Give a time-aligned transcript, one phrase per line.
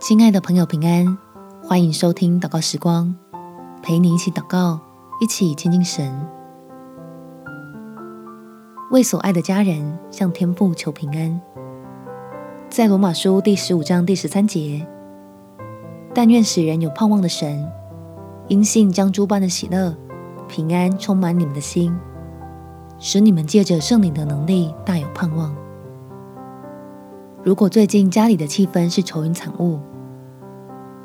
[0.00, 1.16] 亲爱的朋友，平安！
[1.62, 3.14] 欢迎收听祷告时光，
[3.82, 4.78] 陪你一起祷告，
[5.20, 6.12] 一起亲近神。
[8.90, 11.40] 为所爱的家人向天父求平安。
[12.68, 14.86] 在罗马书第十五章第十三节，
[16.12, 17.66] 但愿使人有盼望的神，
[18.48, 19.96] 因信将诸般的喜乐、
[20.48, 21.96] 平安充满你们的心，
[22.98, 25.54] 使你们借着圣灵的能力大有盼望。
[27.44, 29.78] 如果最近家里的气氛是愁云惨雾，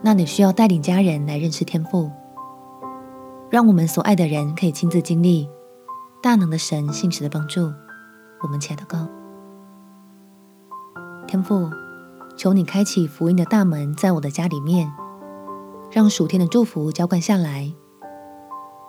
[0.00, 2.10] 那你需要带领家人来认识天赋，
[3.50, 5.46] 让我们所爱的人可以亲自经历
[6.22, 7.70] 大能的神信实的帮助。
[8.40, 9.06] 我们起来祷告，
[11.28, 11.68] 天赋，
[12.34, 14.90] 求你开启福音的大门，在我的家里面，
[15.90, 17.70] 让属天的祝福浇灌下来，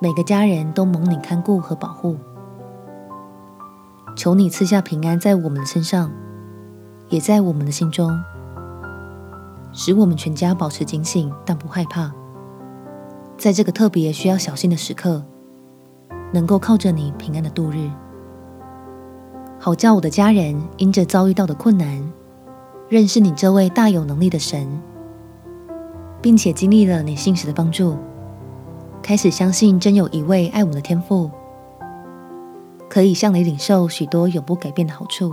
[0.00, 2.18] 每个家人都蒙你看顾和保护。
[4.16, 6.10] 求你赐下平安在我们的身上，
[7.08, 8.10] 也在我们的心中。
[9.72, 12.10] 使我们全家保持警醒，但不害怕。
[13.36, 15.22] 在这个特别需要小心的时刻，
[16.32, 17.88] 能够靠着你平安的度日，
[19.60, 22.02] 好叫我的家人因着遭遇到的困难，
[22.88, 24.66] 认识你这位大有能力的神，
[26.20, 27.96] 并且经历了你信实的帮助，
[29.00, 31.30] 开始相信真有一位爱我们的天父，
[32.88, 35.32] 可以向你领受许多永不改变的好处。